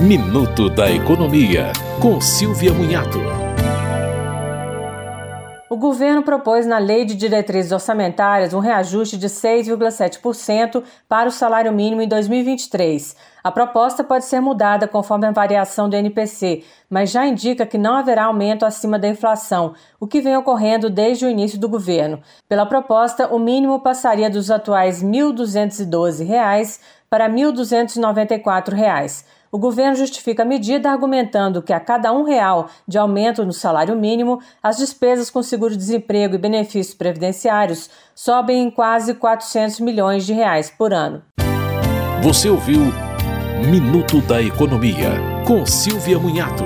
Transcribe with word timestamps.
Minuto 0.00 0.70
da 0.70 0.90
Economia, 0.90 1.74
com 2.00 2.22
Silvia 2.22 2.72
Munhato. 2.72 3.18
O 5.68 5.76
governo 5.76 6.22
propôs 6.22 6.64
na 6.64 6.78
Lei 6.78 7.04
de 7.04 7.14
Diretrizes 7.14 7.70
Orçamentárias 7.70 8.54
um 8.54 8.60
reajuste 8.60 9.18
de 9.18 9.26
6,7% 9.28 10.82
para 11.06 11.28
o 11.28 11.30
salário 11.30 11.70
mínimo 11.70 12.00
em 12.00 12.08
2023. 12.08 13.14
A 13.44 13.52
proposta 13.52 14.02
pode 14.02 14.24
ser 14.24 14.40
mudada 14.40 14.88
conforme 14.88 15.26
a 15.26 15.32
variação 15.32 15.86
do 15.86 15.94
NPC, 15.94 16.64
mas 16.88 17.10
já 17.10 17.26
indica 17.26 17.66
que 17.66 17.76
não 17.76 17.96
haverá 17.96 18.24
aumento 18.24 18.64
acima 18.64 18.98
da 18.98 19.06
inflação, 19.06 19.74
o 20.00 20.06
que 20.06 20.22
vem 20.22 20.34
ocorrendo 20.34 20.88
desde 20.88 21.26
o 21.26 21.30
início 21.30 21.60
do 21.60 21.68
governo. 21.68 22.22
Pela 22.48 22.64
proposta, 22.64 23.28
o 23.28 23.38
mínimo 23.38 23.80
passaria 23.80 24.30
dos 24.30 24.50
atuais 24.50 25.02
R$ 25.02 25.08
1.212 25.08 26.80
para 27.10 27.26
R$ 27.26 27.34
1.294. 27.34 29.24
O 29.52 29.58
governo 29.58 29.96
justifica 29.96 30.42
a 30.42 30.46
medida 30.46 30.90
argumentando 30.90 31.60
que 31.60 31.72
a 31.72 31.80
cada 31.80 32.12
um 32.12 32.22
real 32.22 32.68
de 32.86 32.96
aumento 32.96 33.44
no 33.44 33.52
salário 33.52 33.96
mínimo, 33.96 34.40
as 34.62 34.76
despesas 34.76 35.28
com 35.28 35.42
seguro-desemprego 35.42 36.36
e 36.36 36.38
benefícios 36.38 36.94
previdenciários 36.94 37.90
sobem 38.14 38.62
em 38.62 38.70
quase 38.70 39.14
400 39.14 39.80
milhões 39.80 40.24
de 40.24 40.32
reais 40.32 40.70
por 40.70 40.92
ano. 40.92 41.22
Você 42.22 42.48
ouviu 42.48 42.80
Minuto 43.68 44.20
da 44.22 44.40
Economia, 44.40 45.10
com 45.44 45.66
Silvia 45.66 46.18
Munhato. 46.18 46.64